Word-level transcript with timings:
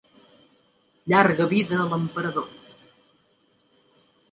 Llarga 1.13 1.47
vida 1.51 1.77
a 1.85 1.85
l'Emperador. 1.93 2.49